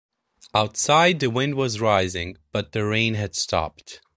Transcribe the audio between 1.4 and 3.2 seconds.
was rising, but the rain